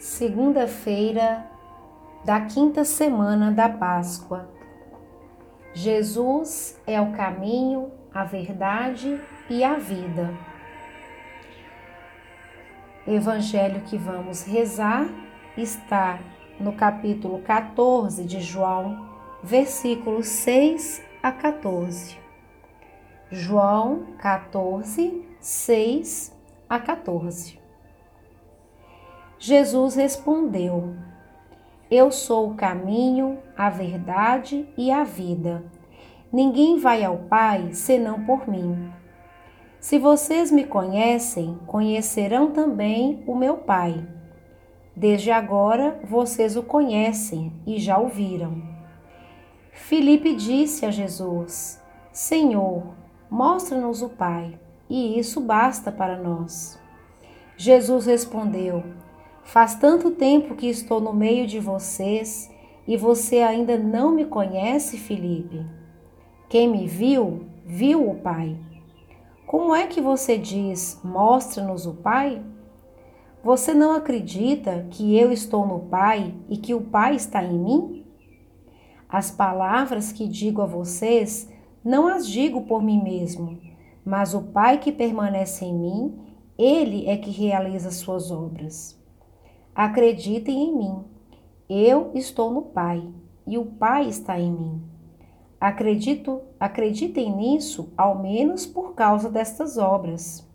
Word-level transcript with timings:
segunda-feira 0.00 1.46
da 2.24 2.40
quinta 2.40 2.86
semana 2.86 3.52
da 3.52 3.68
Páscoa. 3.68 4.48
Jesus 5.74 6.80
é 6.86 6.98
o 6.98 7.12
caminho, 7.12 7.92
a 8.12 8.24
verdade 8.24 9.20
e 9.50 9.62
a 9.62 9.74
vida. 9.74 10.34
Evangelho 13.06 13.82
que 13.82 13.98
vamos 13.98 14.42
rezar 14.42 15.06
está 15.54 16.18
no 16.58 16.72
capítulo 16.72 17.42
14 17.42 18.24
de 18.24 18.40
João, 18.40 19.06
versículos 19.42 20.26
6 20.28 21.04
a 21.22 21.30
14. 21.30 22.18
João 23.30 24.06
14, 24.18 25.22
6 25.40 26.34
a 26.70 26.80
14. 26.80 27.59
Jesus 29.42 29.94
respondeu: 29.94 30.94
Eu 31.90 32.12
sou 32.12 32.50
o 32.50 32.54
caminho, 32.54 33.38
a 33.56 33.70
verdade 33.70 34.68
e 34.76 34.92
a 34.92 35.02
vida. 35.02 35.64
Ninguém 36.30 36.78
vai 36.78 37.02
ao 37.02 37.16
Pai 37.16 37.72
senão 37.72 38.22
por 38.26 38.46
mim. 38.46 38.92
Se 39.80 39.98
vocês 39.98 40.50
me 40.50 40.64
conhecem, 40.64 41.58
conhecerão 41.66 42.50
também 42.50 43.24
o 43.26 43.34
meu 43.34 43.56
Pai. 43.56 44.06
Desde 44.94 45.30
agora 45.30 45.98
vocês 46.04 46.54
o 46.54 46.62
conhecem 46.62 47.50
e 47.66 47.78
já 47.78 47.98
o 47.98 48.08
viram. 48.08 48.62
Filipe 49.72 50.34
disse 50.34 50.84
a 50.84 50.90
Jesus: 50.90 51.82
Senhor, 52.12 52.94
mostra-nos 53.30 54.02
o 54.02 54.10
Pai, 54.10 54.60
e 54.86 55.18
isso 55.18 55.40
basta 55.40 55.90
para 55.90 56.18
nós. 56.18 56.78
Jesus 57.56 58.04
respondeu: 58.04 58.84
Faz 59.50 59.74
tanto 59.74 60.12
tempo 60.12 60.54
que 60.54 60.68
estou 60.68 61.00
no 61.00 61.12
meio 61.12 61.44
de 61.44 61.58
vocês 61.58 62.48
e 62.86 62.96
você 62.96 63.38
ainda 63.38 63.76
não 63.76 64.12
me 64.12 64.24
conhece, 64.24 64.96
Felipe. 64.96 65.66
Quem 66.48 66.68
me 66.68 66.86
viu, 66.86 67.46
viu 67.66 68.08
o 68.08 68.14
Pai. 68.14 68.56
Como 69.48 69.74
é 69.74 69.88
que 69.88 70.00
você 70.00 70.38
diz: 70.38 71.00
Mostra-nos 71.02 71.84
o 71.84 71.94
Pai? 71.94 72.40
Você 73.42 73.74
não 73.74 73.90
acredita 73.90 74.86
que 74.88 75.18
eu 75.18 75.32
estou 75.32 75.66
no 75.66 75.80
Pai 75.80 76.32
e 76.48 76.56
que 76.56 76.72
o 76.72 76.82
Pai 76.82 77.16
está 77.16 77.42
em 77.42 77.58
mim? 77.58 78.06
As 79.08 79.32
palavras 79.32 80.12
que 80.12 80.28
digo 80.28 80.62
a 80.62 80.66
vocês 80.66 81.50
não 81.84 82.06
as 82.06 82.24
digo 82.28 82.66
por 82.66 82.80
mim 82.80 83.02
mesmo, 83.02 83.58
mas 84.04 84.32
o 84.32 84.42
Pai 84.42 84.78
que 84.78 84.92
permanece 84.92 85.64
em 85.64 85.74
mim, 85.74 86.18
ele 86.56 87.08
é 87.08 87.16
que 87.16 87.32
realiza 87.32 87.90
suas 87.90 88.30
obras. 88.30 88.99
Acreditem 89.82 90.62
em 90.62 90.76
mim. 90.76 91.04
Eu 91.66 92.10
estou 92.14 92.52
no 92.52 92.60
Pai 92.60 93.02
e 93.46 93.56
o 93.56 93.64
Pai 93.64 94.10
está 94.10 94.38
em 94.38 94.52
mim. 94.52 94.82
Acredito, 95.58 96.42
acreditem 96.60 97.34
nisso, 97.34 97.90
ao 97.96 98.18
menos 98.18 98.66
por 98.66 98.94
causa 98.94 99.30
destas 99.30 99.78
obras. 99.78 100.46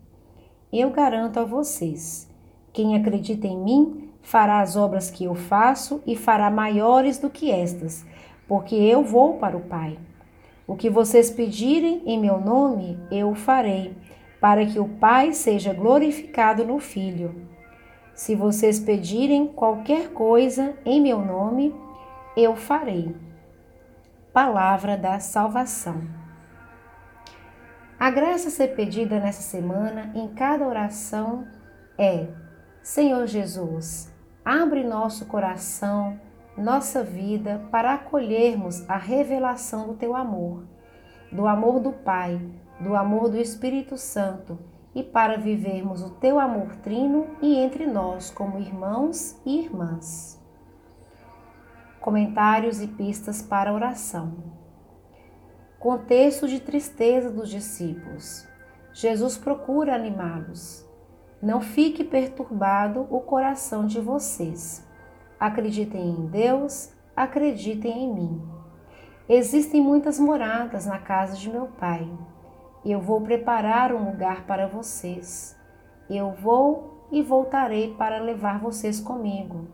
Eu 0.72 0.90
garanto 0.90 1.40
a 1.40 1.44
vocês: 1.44 2.32
quem 2.72 2.94
acredita 2.94 3.48
em 3.48 3.58
mim 3.58 4.10
fará 4.22 4.60
as 4.60 4.76
obras 4.76 5.10
que 5.10 5.24
eu 5.24 5.34
faço 5.34 6.00
e 6.06 6.14
fará 6.14 6.48
maiores 6.48 7.18
do 7.18 7.28
que 7.28 7.50
estas, 7.50 8.06
porque 8.46 8.76
eu 8.76 9.02
vou 9.02 9.38
para 9.38 9.56
o 9.56 9.62
Pai. 9.62 9.98
O 10.68 10.76
que 10.76 10.88
vocês 10.88 11.32
pedirem 11.32 12.00
em 12.06 12.16
meu 12.16 12.40
nome, 12.40 12.96
eu 13.10 13.34
farei, 13.34 13.92
para 14.40 14.64
que 14.64 14.78
o 14.78 14.86
Pai 14.86 15.32
seja 15.32 15.74
glorificado 15.74 16.64
no 16.64 16.78
Filho. 16.78 17.55
Se 18.16 18.34
vocês 18.34 18.80
pedirem 18.80 19.46
qualquer 19.46 20.08
coisa 20.08 20.74
em 20.86 21.02
meu 21.02 21.20
nome, 21.20 21.74
eu 22.34 22.56
farei. 22.56 23.14
Palavra 24.32 24.96
da 24.96 25.20
salvação. 25.20 26.00
A 28.00 28.10
graça 28.10 28.48
a 28.48 28.50
ser 28.50 28.68
pedida 28.68 29.20
nessa 29.20 29.42
semana 29.42 30.12
em 30.14 30.28
cada 30.28 30.66
oração 30.66 31.46
é: 31.98 32.28
Senhor 32.82 33.26
Jesus, 33.26 34.10
abre 34.42 34.82
nosso 34.82 35.26
coração, 35.26 36.18
nossa 36.56 37.04
vida 37.04 37.66
para 37.70 37.92
acolhermos 37.92 38.88
a 38.88 38.96
revelação 38.96 39.88
do 39.88 39.94
teu 39.94 40.16
amor, 40.16 40.64
do 41.30 41.46
amor 41.46 41.80
do 41.80 41.92
Pai, 41.92 42.40
do 42.80 42.96
amor 42.96 43.28
do 43.28 43.36
Espírito 43.36 43.98
Santo 43.98 44.58
e 44.96 45.02
para 45.02 45.36
vivermos 45.36 46.02
o 46.02 46.08
teu 46.08 46.40
amor 46.40 46.74
trino 46.76 47.26
e 47.42 47.54
entre 47.54 47.86
nós 47.86 48.30
como 48.30 48.58
irmãos 48.58 49.38
e 49.44 49.60
irmãs. 49.60 50.42
Comentários 52.00 52.80
e 52.80 52.86
pistas 52.86 53.42
para 53.42 53.74
oração. 53.74 54.32
Contexto 55.78 56.48
de 56.48 56.60
tristeza 56.60 57.30
dos 57.30 57.50
discípulos. 57.50 58.48
Jesus 58.94 59.36
procura 59.36 59.94
animá-los. 59.94 60.88
Não 61.42 61.60
fique 61.60 62.02
perturbado 62.02 63.06
o 63.10 63.20
coração 63.20 63.86
de 63.86 64.00
vocês. 64.00 64.82
Acreditem 65.38 66.08
em 66.08 66.26
Deus, 66.26 66.90
acreditem 67.14 68.04
em 68.04 68.14
mim. 68.14 68.48
Existem 69.28 69.82
muitas 69.82 70.18
moradas 70.18 70.86
na 70.86 70.98
casa 70.98 71.36
de 71.36 71.50
meu 71.50 71.66
Pai. 71.66 72.08
Eu 72.88 73.00
vou 73.00 73.20
preparar 73.20 73.92
um 73.92 74.12
lugar 74.12 74.46
para 74.46 74.68
vocês. 74.68 75.58
Eu 76.08 76.30
vou 76.30 77.08
e 77.10 77.20
voltarei 77.20 77.92
para 77.94 78.20
levar 78.20 78.60
vocês 78.60 79.00
comigo. 79.00 79.66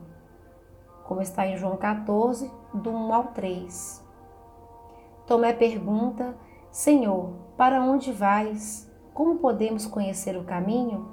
Como 1.05 1.21
está 1.21 1.47
em 1.47 1.59
João 1.59 1.77
14, 1.77 2.51
do 2.73 2.89
1 2.89 3.13
ao 3.13 3.25
3. 3.25 4.03
Tomé 5.27 5.53
pergunta: 5.53 6.35
Senhor, 6.71 7.35
para 7.55 7.83
onde 7.83 8.11
vais? 8.11 8.91
Como 9.13 9.41
podemos 9.41 9.85
conhecer 9.85 10.35
o 10.39 10.45
caminho? 10.45 11.07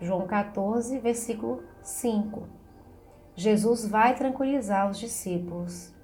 João 0.00 0.26
14, 0.26 0.98
versículo 1.00 1.62
5. 1.82 2.48
Jesus 3.34 3.86
vai 3.86 4.14
tranquilizar 4.14 4.88
os 4.90 4.98
discípulos. 4.98 5.94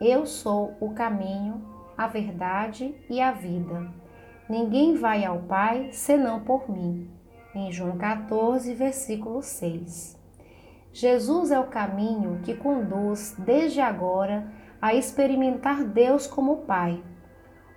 Eu 0.00 0.26
sou 0.26 0.76
o 0.78 0.94
caminho, 0.94 1.60
a 1.98 2.06
verdade 2.06 2.94
e 3.10 3.20
a 3.20 3.32
vida. 3.32 4.05
Ninguém 4.48 4.94
vai 4.94 5.24
ao 5.24 5.40
Pai 5.40 5.88
senão 5.90 6.40
por 6.40 6.70
mim. 6.70 7.10
Em 7.52 7.72
João 7.72 7.96
14, 7.96 8.72
versículo 8.74 9.42
6. 9.42 10.16
Jesus 10.92 11.50
é 11.50 11.58
o 11.58 11.66
caminho 11.66 12.40
que 12.44 12.54
conduz 12.54 13.34
desde 13.38 13.80
agora 13.80 14.46
a 14.80 14.94
experimentar 14.94 15.82
Deus 15.82 16.28
como 16.28 16.58
Pai. 16.58 17.02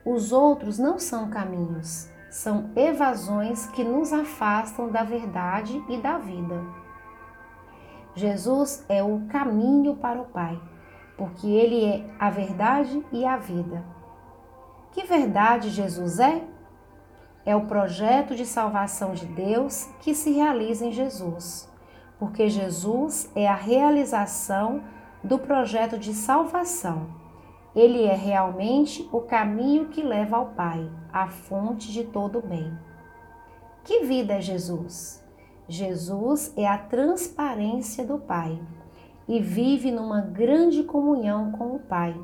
Os 0.05 0.31
outros 0.31 0.77
não 0.77 0.99
são 0.99 1.29
caminhos, 1.29 2.07
são 2.29 2.69
evasões 2.75 3.65
que 3.67 3.83
nos 3.83 4.13
afastam 4.13 4.91
da 4.91 5.03
verdade 5.03 5.83
e 5.89 5.97
da 5.97 6.19
vida. 6.19 6.63
Jesus 8.13 8.85
é 8.87 9.01
o 9.01 9.25
caminho 9.27 9.95
para 9.95 10.21
o 10.21 10.25
Pai, 10.25 10.61
porque 11.17 11.47
Ele 11.47 11.83
é 11.83 12.05
a 12.19 12.29
verdade 12.29 13.03
e 13.11 13.25
a 13.25 13.37
vida. 13.37 13.83
Que 14.91 15.03
verdade 15.03 15.71
Jesus 15.71 16.19
é? 16.19 16.58
É 17.49 17.55
o 17.55 17.65
projeto 17.65 18.35
de 18.35 18.45
salvação 18.45 19.15
de 19.15 19.25
Deus 19.25 19.89
que 20.01 20.13
se 20.13 20.31
realiza 20.31 20.85
em 20.85 20.91
Jesus, 20.91 21.67
porque 22.19 22.47
Jesus 22.47 23.27
é 23.35 23.47
a 23.47 23.55
realização 23.55 24.83
do 25.23 25.39
projeto 25.39 25.97
de 25.97 26.13
salvação. 26.13 27.07
Ele 27.75 28.03
é 28.03 28.13
realmente 28.13 29.09
o 29.11 29.21
caminho 29.21 29.87
que 29.87 30.03
leva 30.03 30.37
ao 30.37 30.49
Pai, 30.49 30.91
a 31.11 31.27
fonte 31.27 31.91
de 31.91 32.03
todo 32.03 32.39
bem. 32.39 32.71
Que 33.83 34.01
vida 34.01 34.35
é 34.35 34.41
Jesus? 34.41 35.25
Jesus 35.67 36.53
é 36.55 36.67
a 36.67 36.77
transparência 36.77 38.05
do 38.05 38.19
Pai 38.19 38.61
e 39.27 39.39
vive 39.41 39.89
numa 39.89 40.21
grande 40.21 40.83
comunhão 40.83 41.51
com 41.51 41.75
o 41.77 41.79
Pai. 41.79 42.15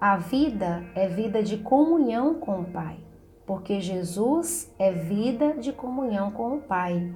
A 0.00 0.16
vida 0.16 0.84
é 0.92 1.06
vida 1.06 1.40
de 1.40 1.58
comunhão 1.58 2.34
com 2.34 2.62
o 2.62 2.64
Pai 2.64 3.05
porque 3.46 3.80
Jesus 3.80 4.74
é 4.78 4.92
vida 4.92 5.54
de 5.54 5.72
comunhão 5.72 6.30
com 6.32 6.56
o 6.56 6.60
Pai. 6.60 7.14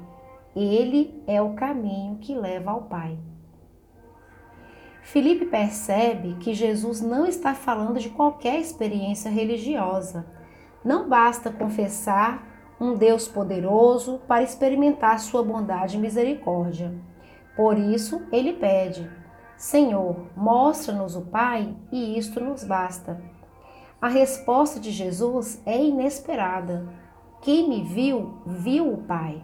Ele 0.54 1.22
é 1.26 1.42
o 1.42 1.54
caminho 1.54 2.18
que 2.18 2.34
leva 2.34 2.70
ao 2.70 2.82
Pai. 2.82 3.18
Felipe 5.02 5.46
percebe 5.46 6.36
que 6.36 6.54
Jesus 6.54 7.00
não 7.00 7.26
está 7.26 7.52
falando 7.52 7.98
de 7.98 8.10
qualquer 8.10 8.60
experiência 8.60 9.30
religiosa. 9.30 10.24
Não 10.84 11.08
basta 11.08 11.50
confessar 11.50 12.46
um 12.80 12.94
Deus 12.94 13.26
poderoso 13.26 14.20
para 14.26 14.42
experimentar 14.42 15.18
sua 15.18 15.42
bondade 15.42 15.96
e 15.96 16.00
misericórdia. 16.00 16.94
Por 17.56 17.76
isso, 17.76 18.22
ele 18.30 18.52
pede: 18.52 19.10
Senhor, 19.56 20.26
mostra-nos 20.36 21.16
o 21.16 21.22
Pai 21.22 21.74
e 21.90 22.16
isto 22.16 22.40
nos 22.40 22.62
basta. 22.64 23.20
A 24.00 24.08
resposta 24.08 24.80
de 24.80 24.90
Jesus 24.90 25.60
é 25.66 25.76
inesperada. 25.76 26.88
Quem 27.42 27.68
me 27.68 27.82
viu, 27.82 28.38
viu 28.46 28.94
o 28.94 29.02
Pai. 29.02 29.42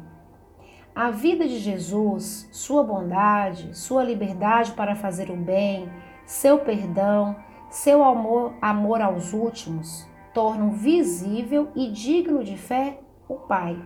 A 0.95 1.11
vida 1.11 1.47
de 1.47 1.59
Jesus, 1.59 2.49
sua 2.53 2.83
bondade, 2.83 3.77
sua 3.77 4.03
liberdade 4.03 4.73
para 4.73 4.97
fazer 4.97 5.31
o 5.31 5.37
bem, 5.37 5.91
seu 6.25 6.61
perdão, 6.61 7.37
seu 7.69 8.03
amor, 8.03 8.55
amor 8.63 9.03
aos 9.03 9.35
últimos, 9.35 10.09
tornam 10.33 10.71
visível 10.71 11.69
e 11.77 11.91
digno 11.91 12.43
de 12.43 12.57
fé 12.57 12.99
o 13.29 13.35
Pai. 13.35 13.79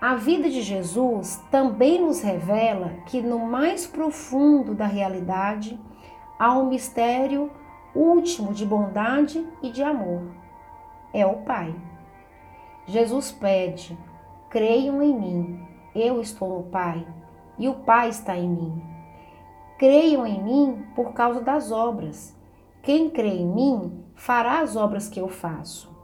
A 0.00 0.14
vida 0.14 0.48
de 0.48 0.62
Jesus 0.62 1.42
também 1.50 2.00
nos 2.00 2.20
revela 2.22 2.90
que 3.06 3.20
no 3.20 3.40
mais 3.40 3.88
profundo 3.88 4.72
da 4.72 4.86
realidade 4.86 5.76
há 6.38 6.56
um 6.56 6.68
mistério 6.68 7.50
último 7.98 8.54
de 8.54 8.64
bondade 8.64 9.46
e 9.62 9.70
de 9.70 9.82
amor. 9.82 10.22
É 11.12 11.26
o 11.26 11.36
Pai. 11.38 11.74
Jesus 12.86 13.32
pede: 13.32 13.98
creiam 14.48 15.02
em 15.02 15.18
mim, 15.18 15.68
eu 15.94 16.20
estou 16.20 16.58
no 16.58 16.64
Pai 16.70 17.06
e 17.58 17.68
o 17.68 17.74
Pai 17.74 18.08
está 18.08 18.36
em 18.36 18.48
mim. 18.48 18.82
Creiam 19.78 20.26
em 20.26 20.42
mim 20.42 20.86
por 20.94 21.12
causa 21.12 21.40
das 21.40 21.70
obras. 21.70 22.36
Quem 22.82 23.10
crê 23.10 23.28
em 23.28 23.46
mim 23.46 24.04
fará 24.14 24.60
as 24.60 24.76
obras 24.76 25.08
que 25.08 25.20
eu 25.20 25.28
faço. 25.28 25.96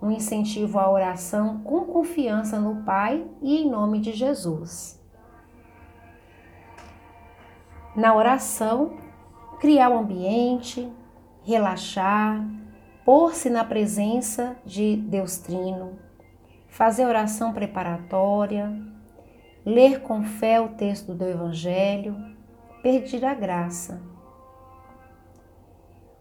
Um 0.00 0.10
incentivo 0.10 0.78
à 0.78 0.90
oração 0.90 1.60
com 1.62 1.84
confiança 1.84 2.58
no 2.58 2.82
Pai 2.82 3.24
e 3.40 3.62
em 3.62 3.70
nome 3.70 4.00
de 4.00 4.12
Jesus. 4.12 5.00
Na 7.94 8.14
oração, 8.14 8.96
criar 9.60 9.90
o 9.90 9.94
um 9.94 9.98
ambiente, 10.00 10.90
relaxar, 11.44 12.44
pôr-se 13.04 13.50
na 13.50 13.64
presença 13.64 14.56
de 14.64 14.96
Deus 14.96 15.38
Trino, 15.38 15.98
fazer 16.68 17.04
oração 17.04 17.52
preparatória, 17.52 18.72
ler 19.64 20.00
com 20.00 20.22
fé 20.22 20.60
o 20.60 20.70
texto 20.70 21.12
do 21.14 21.24
Evangelho, 21.24 22.16
pedir 22.82 23.24
a 23.24 23.34
graça. 23.34 24.00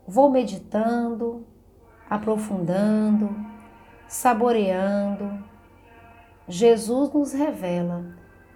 Vou 0.07 0.29
meditando, 0.29 1.45
aprofundando, 2.09 3.33
saboreando. 4.07 5.44
Jesus 6.47 7.13
nos 7.13 7.31
revela: 7.31 8.03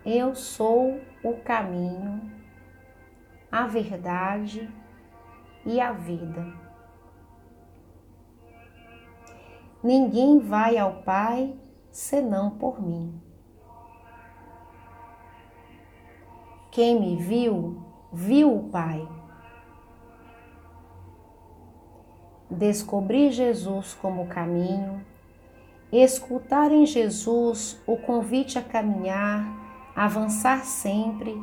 Eu 0.06 0.36
sou 0.36 1.00
o 1.24 1.34
caminho, 1.36 2.22
a 3.52 3.66
verdade 3.68 4.70
e 5.66 5.82
a 5.82 5.92
vida. 5.92 6.46
Ninguém 9.84 10.40
vai 10.40 10.78
ao 10.78 11.04
Pai 11.04 11.56
senão 11.92 12.52
por 12.52 12.82
mim. 12.82 13.22
Quem 16.72 17.00
me 17.00 17.16
viu, 17.16 17.82
viu 18.12 18.56
o 18.56 18.70
Pai. 18.70 19.08
Descobrir 22.50 23.32
Jesus 23.32 23.94
como 23.94 24.28
caminho, 24.28 25.06
escutar 25.92 26.72
em 26.72 26.86
Jesus 26.86 27.82
o 27.88 27.96
convite 27.98 28.60
a 28.60 28.62
caminhar, 28.62 29.46
avançar 29.96 30.66
sempre, 30.66 31.34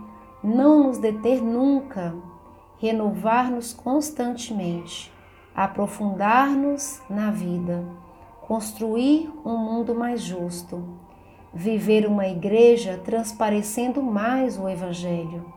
não 0.43 0.89
nos 0.89 0.99
deter 0.99 1.41
nunca, 1.41 2.15
renovar-nos 2.83 3.73
constantemente, 3.73 5.11
aprofundar-nos 5.55 7.01
na 7.09 7.31
vida, 7.31 7.83
construir 8.43 9.33
um 9.43 9.57
mundo 9.57 9.95
mais 9.95 10.21
justo 10.21 11.01
viver 11.53 12.07
uma 12.07 12.27
igreja 12.27 13.01
transparecendo 13.05 14.03
mais 14.03 14.59
o 14.59 14.69
Evangelho. 14.69 15.53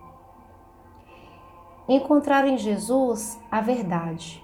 Encontrar 1.87 2.47
em 2.47 2.57
Jesus 2.57 3.39
a 3.49 3.61
verdade. 3.61 4.43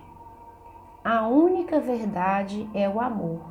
A 1.03 1.27
única 1.27 1.79
verdade 1.79 2.69
é 2.73 2.87
o 2.87 3.01
amor. 3.01 3.41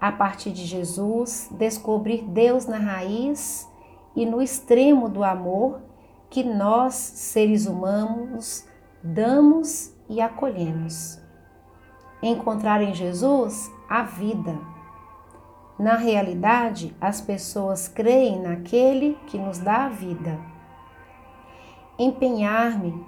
A 0.00 0.12
partir 0.12 0.52
de 0.52 0.64
Jesus, 0.64 1.50
descobrir 1.50 2.22
Deus 2.22 2.66
na 2.66 2.78
raiz 2.78 3.70
e 4.14 4.24
no 4.24 4.40
extremo 4.40 5.08
do 5.08 5.24
amor 5.24 5.80
que 6.36 6.44
nós, 6.44 6.92
seres 6.92 7.64
humanos, 7.64 8.68
damos 9.02 9.90
e 10.06 10.20
acolhemos. 10.20 11.18
Encontrar 12.22 12.82
em 12.82 12.92
Jesus 12.92 13.72
a 13.88 14.02
vida 14.02 14.54
na 15.78 15.96
realidade, 15.96 16.94
as 17.00 17.22
pessoas 17.22 17.88
creem 17.88 18.42
naquele 18.42 19.16
que 19.28 19.38
nos 19.38 19.56
dá 19.56 19.86
a 19.86 19.88
vida. 19.88 20.38
Empenhar-me, 21.98 23.02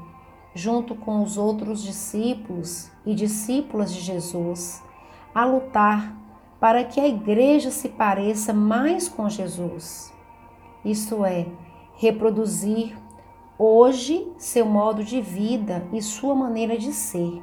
junto 0.54 0.94
com 0.94 1.22
os 1.22 1.36
outros 1.36 1.82
discípulos 1.82 2.90
e 3.04 3.14
discípulas 3.14 3.92
de 3.92 4.00
Jesus, 4.00 4.82
a 5.34 5.44
lutar 5.44 6.16
para 6.58 6.82
que 6.82 6.98
a 6.98 7.06
igreja 7.06 7.70
se 7.70 7.90
pareça 7.90 8.54
mais 8.54 9.06
com 9.06 9.28
Jesus. 9.28 10.10
Isto 10.82 11.26
é, 11.26 11.46
reproduzir 11.94 12.96
hoje 13.58 14.32
seu 14.38 14.64
modo 14.64 15.02
de 15.02 15.20
vida 15.20 15.86
e 15.92 16.00
sua 16.00 16.34
maneira 16.34 16.78
de 16.78 16.92
ser. 16.92 17.42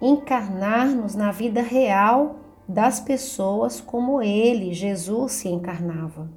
Encarnar-nos 0.00 1.14
na 1.14 1.32
vida 1.32 1.62
real 1.62 2.36
das 2.68 3.00
pessoas 3.00 3.80
como 3.80 4.20
ele, 4.20 4.74
Jesus, 4.74 5.32
se 5.32 5.48
encarnava. 5.48 6.30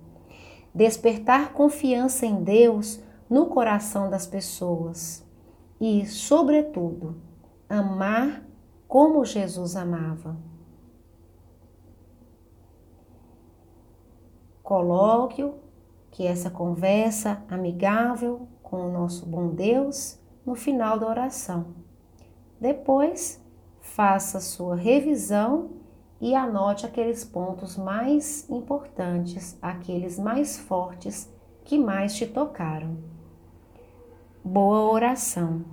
Despertar 0.74 1.52
confiança 1.54 2.26
em 2.26 2.44
Deus 2.44 3.02
no 3.30 3.48
coração 3.48 4.10
das 4.10 4.26
pessoas 4.26 5.26
e, 5.80 6.06
sobretudo, 6.06 7.16
amar 7.68 8.44
como 8.88 9.26
Jesus 9.26 9.76
amava. 9.76 10.38
Colóquio 14.62 15.56
que 16.12 16.26
essa 16.26 16.50
conversa 16.50 17.44
amigável 17.50 18.48
com 18.76 18.90
o 18.90 18.92
nosso 18.92 19.26
bom 19.26 19.48
Deus 19.48 20.20
no 20.46 20.54
final 20.54 21.00
da 21.00 21.08
oração. 21.08 21.68
Depois, 22.60 23.42
faça 23.80 24.42
sua 24.42 24.76
revisão 24.76 25.70
e 26.20 26.36
anote 26.36 26.86
aqueles 26.86 27.24
pontos 27.24 27.78
mais 27.78 28.50
importantes, 28.50 29.58
aqueles 29.62 30.20
mais 30.20 30.60
fortes 30.60 31.34
que 31.64 31.80
mais 31.80 32.16
te 32.16 32.28
tocaram. 32.28 32.98
Boa 34.44 34.92
oração. 34.92 35.64